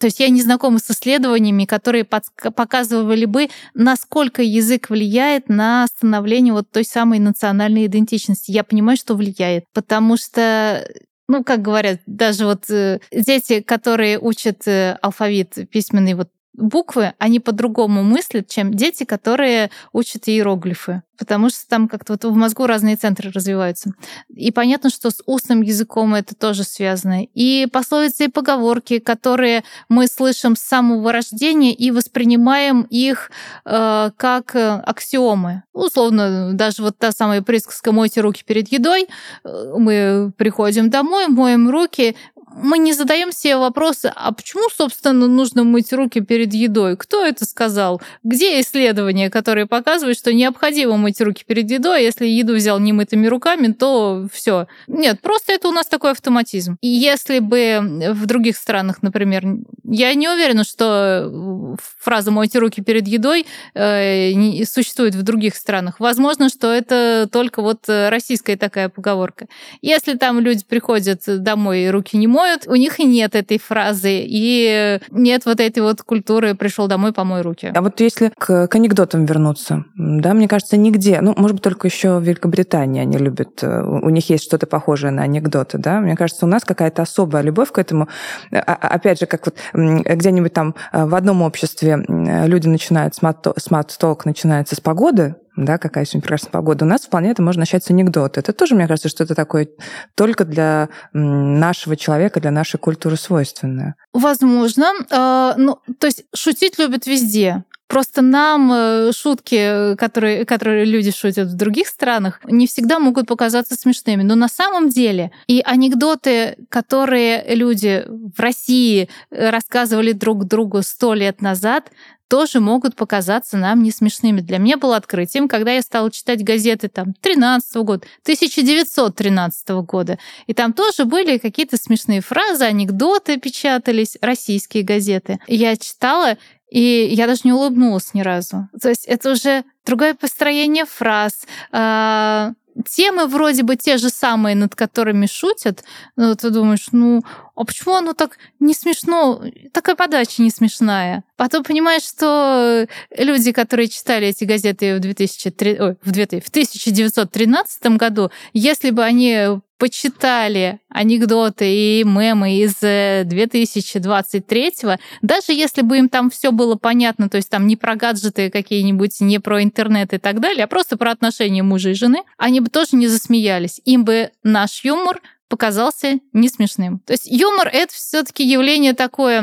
[0.00, 6.54] то есть я не знакома с исследованиями, которые показывали бы, насколько язык влияет на становление
[6.54, 8.50] вот той самой национальной идентичности.
[8.50, 10.84] Я понимаю, что влияет, потому что
[11.32, 14.66] ну, как говорят, даже вот э, дети, которые учат
[15.00, 21.86] алфавит письменный вот буквы, они по-другому мыслят, чем дети, которые учат иероглифы потому что там
[21.86, 23.92] как-то вот в мозгу разные центры развиваются.
[24.28, 27.22] И понятно, что с устным языком это тоже связано.
[27.22, 33.30] И пословицы и поговорки, которые мы слышим с самого рождения и воспринимаем их
[33.64, 35.62] э, как аксиомы.
[35.72, 39.06] Условно, даже вот та самая присказка «мойте руки перед едой»,
[39.44, 42.16] э, мы приходим домой, моем руки,
[42.54, 46.96] мы не задаем себе вопросы, а почему, собственно, нужно мыть руки перед едой?
[46.96, 48.00] Кто это сказал?
[48.22, 53.26] Где исследования, которые показывают, что необходимо мыть руки перед едой, а если еду взял немытыми
[53.26, 54.66] руками, то все.
[54.86, 56.76] Нет, просто это у нас такой автоматизм.
[56.80, 59.44] И если бы в других странах, например,
[59.84, 66.00] я не уверена, что фраза «мойте руки перед едой» э, существует в других странах.
[66.00, 69.46] Возможно, что это только вот российская такая поговорка.
[69.80, 73.58] Если там люди приходят домой и руки не моют, моют, у них и нет этой
[73.58, 77.72] фразы, и нет вот этой вот культуры «пришел домой, помой руки».
[77.74, 81.88] А вот если к, к анекдотам вернуться, да, мне кажется, нигде, ну, может быть, только
[81.88, 86.16] еще в Великобритании они любят, э, у них есть что-то похожее на анекдоты, да, мне
[86.16, 88.08] кажется, у нас какая-то особая любовь к этому.
[88.50, 94.24] А, а, опять же, как вот где-нибудь там э, в одном обществе люди начинают, смарт-толк
[94.24, 96.84] начинается с погоды, да, какая сегодня прекрасная погода.
[96.84, 98.40] У нас вполне это можно начать с анекдота.
[98.40, 99.68] Это тоже, мне кажется, что это такое
[100.14, 103.96] только для нашего человека, для нашей культуры свойственное.
[104.12, 104.92] Возможно.
[105.10, 107.64] А, ну, то есть шутить любят везде.
[107.92, 113.74] Просто нам э, шутки, которые, которые люди шутят в других странах, не всегда могут показаться
[113.74, 114.22] смешными.
[114.22, 121.42] Но на самом деле и анекдоты, которые люди в России рассказывали друг другу сто лет
[121.42, 121.90] назад,
[122.32, 124.40] тоже могут показаться нам не смешными.
[124.40, 130.18] Для меня было открытием, когда я стала читать газеты там 13 года, 1913 года.
[130.46, 135.40] И там тоже были какие-то смешные фразы, анекдоты печатались, российские газеты.
[135.46, 136.38] Я читала,
[136.70, 136.80] и
[137.12, 138.66] я даже не улыбнулась ни разу.
[138.80, 142.52] То есть это уже другое построение фраз, а,
[142.88, 145.84] темы вроде бы те же самые, над которыми шутят,
[146.16, 147.22] но ты думаешь, ну,
[147.54, 149.42] а почему оно так не смешно?
[149.72, 151.24] Такая подача не смешная.
[151.36, 157.86] Потом понимаешь, что люди, которые читали эти газеты в, 2003, ой, в, 2000, в 1913
[157.96, 166.08] году, если бы они почитали анекдоты и мемы из 2023, э, даже если бы им
[166.08, 170.18] там все было понятно, то есть там не про гаджеты какие-нибудь, не про интернет и
[170.18, 173.80] так далее, а просто про отношения мужа и жены, они бы тоже не засмеялись.
[173.84, 177.00] Им бы наш юмор показался не смешным.
[177.00, 179.40] То есть юмор это все-таки явление такое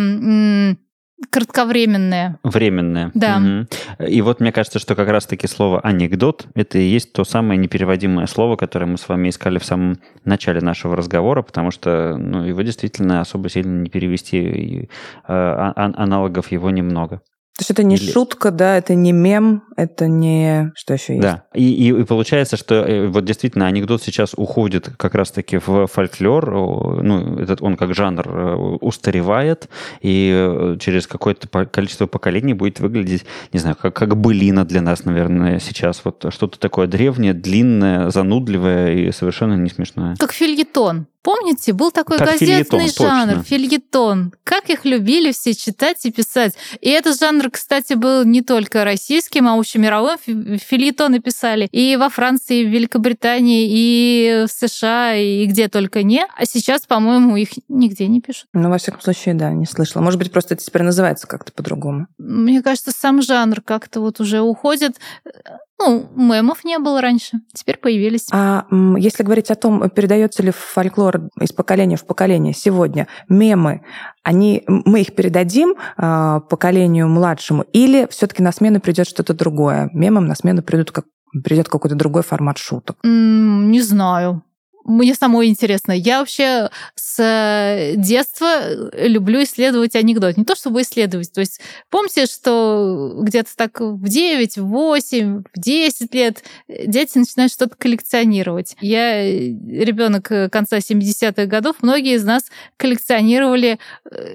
[1.30, 2.40] кратковременное.
[2.44, 3.12] Временное.
[3.14, 3.38] Да.
[3.38, 4.06] Угу.
[4.08, 8.26] И вот мне кажется, что как раз-таки слово анекдот это и есть то самое непереводимое
[8.26, 12.62] слово, которое мы с вами искали в самом начале нашего разговора, потому что ну, его
[12.62, 14.88] действительно особо сильно не перевести, и, э,
[15.28, 17.22] а, аналогов его немного.
[17.60, 18.10] То есть это не Или...
[18.10, 20.72] шутка, да, это не мем, это не...
[20.76, 21.22] Что еще есть?
[21.22, 25.88] Да, и, и, и получается, что э, вот действительно анекдот сейчас уходит как раз-таки в
[25.88, 26.50] фольклор,
[27.04, 29.68] ну, этот он как жанр э, устаревает,
[30.00, 35.04] и э, через какое-то количество поколений будет выглядеть, не знаю, как, как былина для нас,
[35.04, 36.00] наверное, сейчас.
[36.06, 40.16] Вот что-то такое древнее, длинное, занудливое и совершенно не смешное.
[40.18, 41.08] Как фильетон.
[41.22, 43.44] Помните, был такой как газетный фильетон, жанр, точно.
[43.44, 44.34] фильетон.
[44.44, 46.56] Как их любили все читать и писать.
[46.80, 50.18] И этот жанр, кстати, был не только российским, а общемировым.
[50.58, 56.26] Фильетоны писали и во Франции, и в Великобритании, и в США, и где только не.
[56.38, 58.46] А сейчас, по-моему, их нигде не пишут.
[58.54, 60.02] Ну, во всяком случае, да, не слышала.
[60.02, 62.08] Может быть, просто это теперь называется как-то по-другому.
[62.18, 64.96] Мне кажется, сам жанр как-то вот уже уходит
[65.82, 68.28] Ну, мемов не было раньше, теперь появились.
[68.32, 68.66] А
[68.98, 73.82] если говорить о том, передается ли фольклор из поколения в поколение сегодня, мемы,
[74.24, 79.90] они, мы их передадим э, поколению младшему, или все-таки на смену придет что-то другое?
[79.94, 81.06] Мемам на смену придут как
[81.44, 82.98] придет какой-то другой формат шуток?
[83.04, 84.44] Не знаю
[84.90, 85.92] мне самое интересно.
[85.92, 90.36] Я вообще с э, детства люблю исследовать анекдот.
[90.36, 91.32] Не то чтобы исследовать.
[91.32, 97.54] То есть помните, что где-то так в 9, в 8, в 10 лет дети начинают
[97.54, 98.76] что-то коллекционировать.
[98.82, 101.78] Я э, ребенок э, конца 70-х годов.
[101.82, 102.46] Многие из нас
[102.78, 103.78] коллекционировали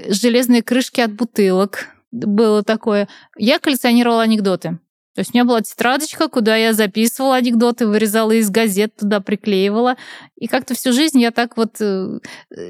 [0.09, 1.89] железные крышки от бутылок.
[2.13, 3.09] Было такое.
[3.37, 4.79] Я коллекционировала анекдоты.
[5.15, 9.97] То есть у меня была тетрадочка, куда я записывала анекдоты, вырезала из газет, туда приклеивала.
[10.37, 12.19] И как-то всю жизнь я так вот э,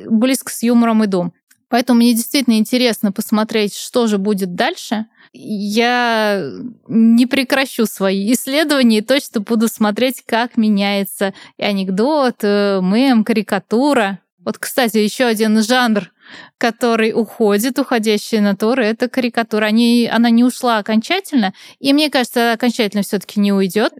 [0.06, 1.32] близко с юмором иду.
[1.70, 5.06] Поэтому мне действительно интересно посмотреть, что же будет дальше.
[5.32, 6.48] Я
[6.86, 14.20] не прекращу свои исследования и точно буду смотреть, как меняется анекдот, э, мем, карикатура.
[14.44, 16.12] Вот, кстати, еще один жанр
[16.58, 19.66] который уходит, уходящие натуры, это карикатура.
[19.66, 23.92] Они, она не ушла окончательно, и мне кажется, окончательно все таки не уйдет,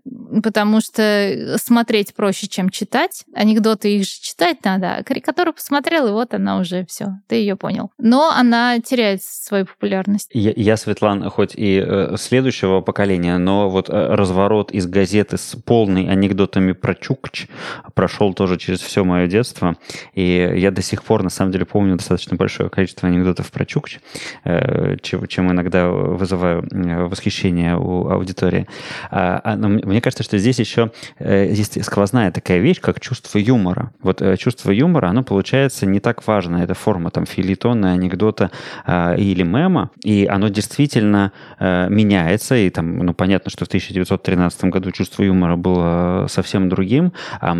[0.43, 3.25] потому что смотреть проще, чем читать.
[3.35, 7.57] Анекдоты их же читать надо, а карикатуру посмотрел, и вот она уже все, ты ее
[7.57, 7.91] понял.
[7.99, 10.31] Но она теряет свою популярность.
[10.33, 15.57] Я, я Светлана, хоть и э, следующего поколения, но вот э, разворот из газеты с
[15.57, 17.49] полной анекдотами про Чукч
[17.95, 19.77] прошел тоже через все мое детство,
[20.15, 23.99] и я до сих пор, на самом деле, помню достаточно большое количество анекдотов про Чукч,
[24.45, 28.67] э, чем иногда вызываю э, восхищение у аудитории.
[29.11, 33.93] А, а, мне кажется, что здесь еще э, есть сквозная такая вещь, как чувство юмора.
[34.01, 36.59] Вот чувство юмора, оно получается не так важно.
[36.59, 38.51] Это форма там филитона, анекдота
[38.87, 44.91] а, или мема, и оно действительно меняется, и там, ну, понятно, что в 1913 году
[44.91, 47.55] чувство юмора было совсем другим, а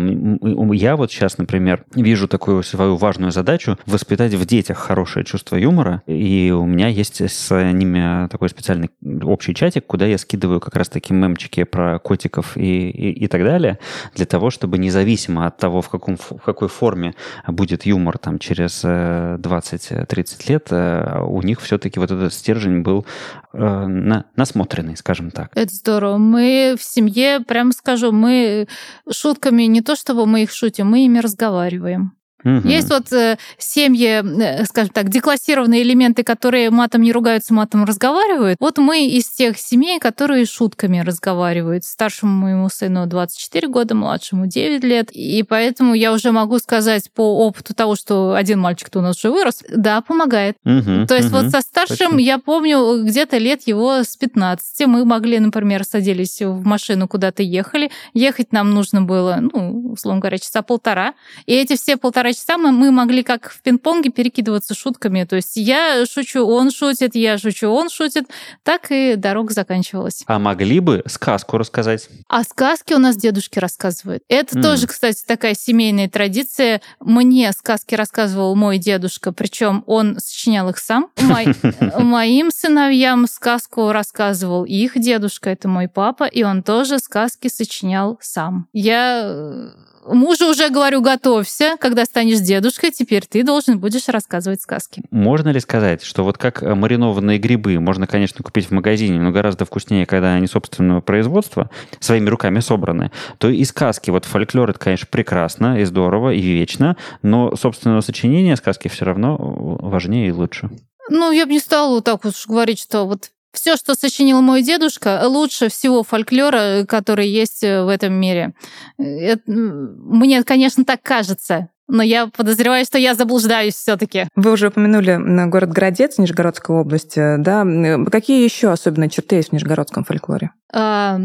[0.73, 6.01] я вот сейчас, например, вижу такую свою важную задачу воспитать в детях хорошее чувство юмора,
[6.05, 8.89] и у меня есть с ними такой специальный
[9.23, 13.43] общий чатик, куда я скидываю как раз таки мемчики про котиков и, и, и так
[13.43, 13.79] далее,
[14.13, 17.15] для того, чтобы независимо от того, в, каком, в какой форме
[17.47, 23.05] будет юмор там через 20-30 э, лет, э, у них все-таки вот этот стержень был
[23.53, 25.51] э, на, насмотренный, скажем так.
[25.55, 26.17] Это здорово.
[26.17, 28.67] Мы в семье, прям скажу, мы
[29.11, 32.13] шутками не то чтобы мы их шутим, мы ими разговариваем.
[32.45, 32.67] Угу.
[32.67, 38.57] Есть вот э, семьи, э, скажем так, деклассированные элементы, которые матом не ругаются, матом разговаривают.
[38.59, 41.85] Вот мы из тех семей, которые шутками разговаривают.
[41.85, 45.09] Старшему моему сыну 24 года, младшему 9 лет.
[45.11, 49.31] И поэтому я уже могу сказать по опыту того, что один мальчик-то у нас уже
[49.31, 50.57] вырос, да, помогает.
[50.65, 52.19] Угу, То есть угу, вот со старшим, точно.
[52.19, 54.85] я помню, где-то лет его с 15.
[54.85, 57.89] Мы могли, например, садились в машину, куда-то ехали.
[58.13, 61.15] Ехать нам нужно было, ну, условно говоря, часа полтора.
[61.47, 65.23] И эти все полтора часа мы, мы могли как в пинг-понге перекидываться шутками.
[65.23, 68.25] То есть я шучу, он шутит, я шучу, он шутит.
[68.63, 70.23] Так и дорога заканчивалась.
[70.27, 72.09] А могли бы сказку рассказать?
[72.29, 74.23] А сказки у нас дедушки рассказывают.
[74.29, 74.61] Это mm.
[74.61, 76.81] тоже, кстати, такая семейная традиция.
[76.99, 81.09] Мне сказки рассказывал мой дедушка, причем он сочинял их сам.
[81.97, 88.67] Моим сыновьям сказку рассказывал их дедушка, это мой папа, и он тоже сказки сочинял сам.
[88.73, 89.69] Я э,
[90.05, 95.01] Мужу уже говорю, готовься, когда станешь дедушкой, теперь ты должен будешь рассказывать сказки.
[95.09, 99.31] Можно ли сказать, что вот как э, маринованные грибы можно, конечно, купить в магазине, но
[99.31, 104.79] гораздо вкуснее, когда они собственного производства, своими руками собраны, то и сказки, вот фольклор, это,
[104.79, 110.69] конечно, прекрасно и здорово, и вечно, но собственного сочинения сказки все равно важнее и лучше.
[111.09, 114.61] Ну, я бы не стала вот так уж говорить, что вот все, что сочинил мой
[114.61, 118.53] дедушка, лучше всего фольклора, который есть э, в этом мире.
[118.97, 121.69] Это, мне, конечно, так кажется.
[121.87, 124.27] Но я подозреваю, что я заблуждаюсь все-таки.
[124.35, 127.65] Вы уже упомянули город Городец Нижегородской области, да?
[128.11, 130.51] Какие еще особенные черты есть в нижегородском фольклоре?
[130.73, 131.19] А,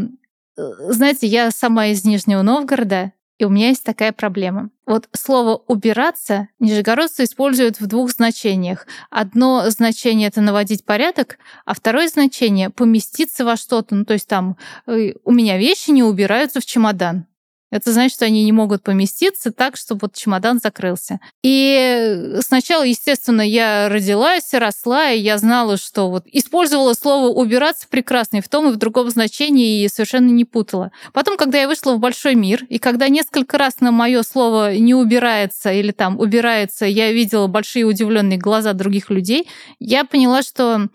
[0.55, 4.69] знаете, я сама из Нижнего Новгорода, и у меня есть такая проблема.
[4.85, 8.85] Вот слово «убираться» нижегородцы используют в двух значениях.
[9.09, 13.95] Одно значение— это наводить порядок, а второе значение— поместиться во что-то.
[13.95, 17.25] Ну, то есть там э, «у меня вещи не убираются в чемодан».
[17.71, 21.19] Это значит, что они не могут поместиться так, чтобы вот чемодан закрылся.
[21.41, 28.37] И сначала, естественно, я родилась, росла, и я знала, что вот использовала слово «убираться» прекрасно
[28.37, 30.91] и в том, и в другом значении, и совершенно не путала.
[31.13, 34.93] Потом, когда я вышла в большой мир, и когда несколько раз на мое слово «не
[34.93, 39.47] убирается» или там «убирается», я видела большие удивленные глаза других людей,
[39.79, 40.89] я поняла, что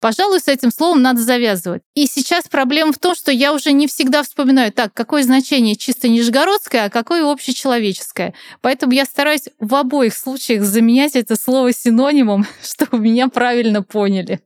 [0.00, 1.82] Пожалуй, с этим словом надо завязывать.
[1.94, 6.08] И сейчас проблема в том, что я уже не всегда вспоминаю, так, какое значение чисто
[6.08, 8.34] нижегородское, а какое общечеловеческое.
[8.60, 14.40] Поэтому я стараюсь в обоих случаях заменять это слово синонимом, чтобы меня правильно поняли.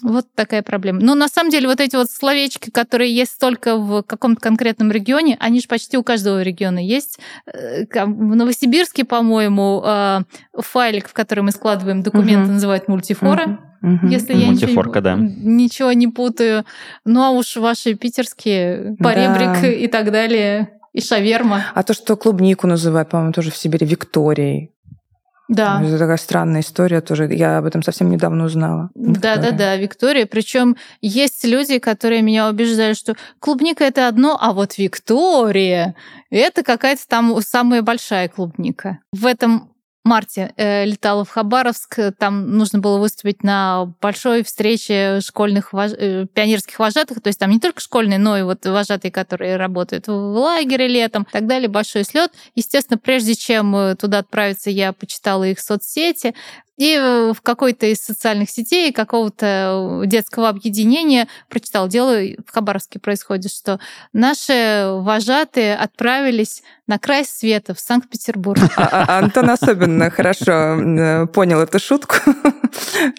[0.00, 1.00] Вот такая проблема.
[1.00, 5.36] Но на самом деле вот эти вот словечки, которые есть только в каком-то конкретном регионе,
[5.40, 7.18] они же почти у каждого региона есть.
[7.46, 10.20] Э, в Новосибирске, по-моему, э,
[10.58, 12.52] файлик, в который мы складываем документы, угу.
[12.54, 13.60] называют мультифора.
[13.82, 14.08] Угу.
[14.08, 15.16] Если я ничего, да.
[15.16, 16.64] ничего не путаю.
[17.04, 19.68] Ну а уж ваши питерские, поребрик да.
[19.68, 21.64] и так далее, и шаверма.
[21.74, 24.72] А то, что клубнику называют, по-моему, тоже в Сибири Викторией.
[25.52, 25.82] Да.
[25.82, 27.32] Это такая странная история тоже.
[27.32, 28.90] Я об этом совсем недавно узнала.
[28.94, 30.26] Да, да, да, Виктория.
[30.26, 35.94] Причем есть люди, которые меня убеждают, что клубника это одно, а вот Виктория
[36.30, 39.00] это какая-то там самая большая клубника.
[39.12, 39.71] В этом
[40.04, 41.98] марте э, летала в Хабаровск.
[42.18, 45.92] Там нужно было выступить на большой встрече школьных вож...
[45.92, 47.20] э, пионерских вожатых.
[47.22, 51.22] То есть там не только школьные, но и вот вожатые, которые работают в лагере летом
[51.22, 51.68] и так далее.
[51.68, 52.32] Большой слет.
[52.54, 56.34] Естественно, прежде чем э, туда отправиться, я почитала их соцсети.
[56.78, 62.98] И э, в какой-то из социальных сетей, какого-то э, детского объединения прочитал, дело в Хабаровске
[62.98, 63.78] происходит, что
[64.14, 68.60] наши вожатые отправились на край света в Санкт-Петербург.
[68.82, 72.16] А, а, Антон особенно хорошо э, понял эту шутку.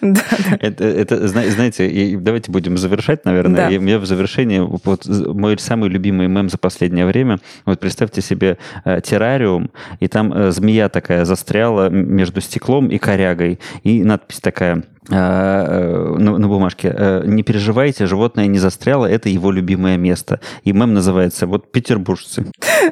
[0.60, 3.70] Это, знаете, давайте будем завершать, наверное.
[3.70, 7.38] И у меня в завершении вот мой самый любимый мем за последнее время.
[7.64, 13.43] Вот представьте себе террариум, и там змея такая застряла между стеклом и корягой
[13.82, 16.94] и надпись такая э, э, на, на бумажке.
[16.96, 20.40] Э, не переживайте, животное не застряло, это его любимое место.
[20.62, 22.46] И мем называется вот «Петербуржцы».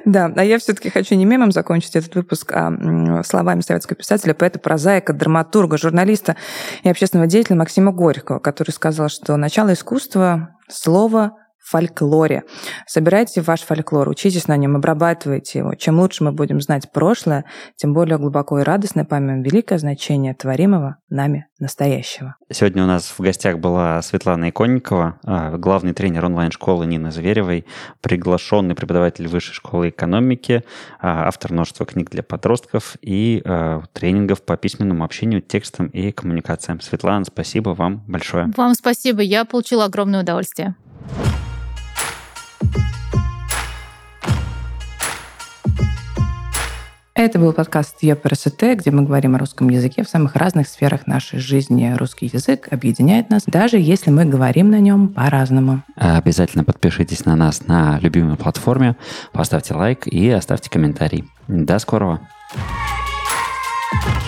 [0.05, 4.59] Да, а я все-таки хочу не мемом закончить этот выпуск, а словами советского писателя, поэта,
[4.59, 6.37] прозаика, драматурга, журналиста
[6.83, 11.33] и общественного деятеля Максима Горького, который сказал, что начало искусства— слово
[11.73, 12.43] фольклоре.
[12.87, 15.75] Собирайте ваш фольклор, учитесь на нем, обрабатывайте его.
[15.75, 17.45] Чем лучше мы будем знать прошлое,
[17.77, 22.37] тем более глубоко и радостно поймем великое значение творимого нами настоящего.
[22.51, 27.65] Сегодня у нас в гостях была Светлана Иконникова, а, главный тренер онлайн-школы Нины Зверевой,
[28.03, 30.65] приглашенный преподаватель Высшей школы экономики,
[31.01, 36.81] а, автор множества книг для подростков и а, тренингов по письменному общению, текстам и коммуникациям.
[36.81, 38.51] Светлана, спасибо вам большое.
[38.57, 40.75] Вам спасибо, я получила огромное удовольствие.
[47.15, 51.39] Это был подкаст ЕПРСТ, где мы говорим о русском языке в самых разных сферах нашей
[51.39, 51.95] жизни.
[51.97, 55.85] Русский язык объединяет нас, даже если мы говорим на нем по-разному.
[55.95, 58.97] Обязательно подпишитесь на нас на любимой платформе,
[59.33, 61.25] поставьте лайк и оставьте комментарий.
[61.47, 62.21] До скорого!
[64.05, 64.22] thank